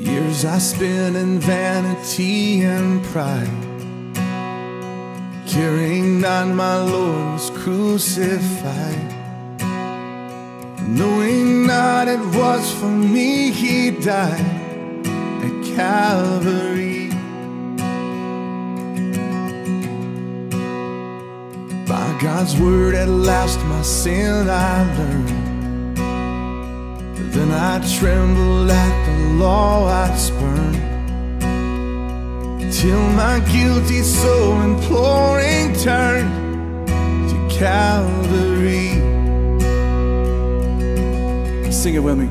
[0.00, 3.48] years I spent in vanity and pride,
[5.46, 9.14] carrying on my Lord was crucified.
[10.86, 15.06] Knowing not it was for me he died
[15.46, 17.08] at Calvary.
[21.86, 25.39] By God's word at last my sin I learned.
[27.34, 30.80] Then I trembled at the law I'd spurned
[32.72, 36.30] Till my guilty soul imploring turned
[37.30, 38.88] to Calvary.
[41.70, 42.28] Sing it with me.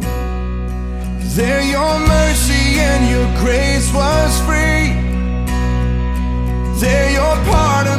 [1.35, 4.89] There your mercy and your grace was free.
[6.80, 7.98] There your pardon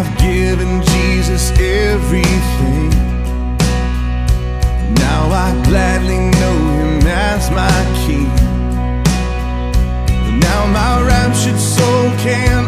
[0.00, 2.88] I've given Jesus everything.
[4.94, 8.32] Now I gladly know him as my king.
[10.40, 12.59] Now my raptured soul can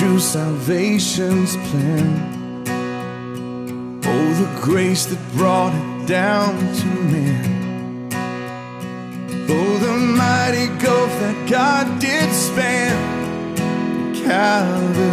[0.00, 2.64] drew salvation's plan.
[4.02, 8.08] Oh, the grace that brought it down to men.
[9.50, 12.96] Oh, the mighty gulf that God did span.
[14.24, 15.09] Calvary,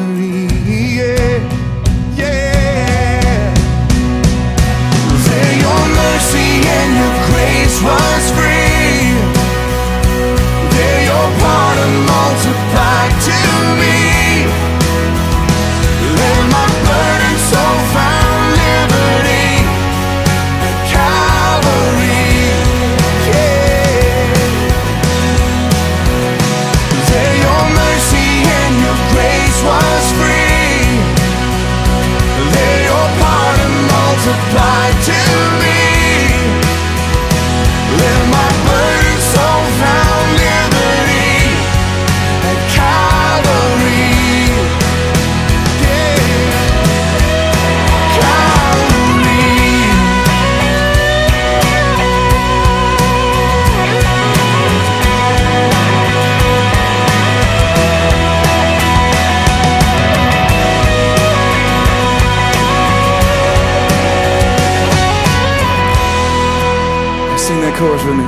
[67.47, 68.28] Sing that chorus with me.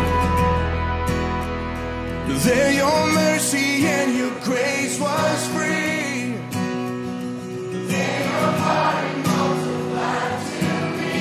[2.46, 6.38] There your mercy and your grace was free.
[7.91, 11.18] There your pardon multiplied to me.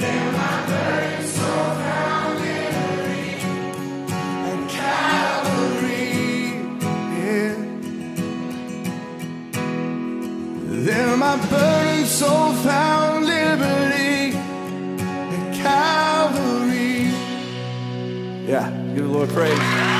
[0.00, 3.28] There my burdened soul found liberty
[4.50, 6.08] at Calvary.
[7.20, 7.54] Yeah.
[10.86, 12.93] There my burdened soul found
[18.46, 19.93] Yeah, give the Lord praise.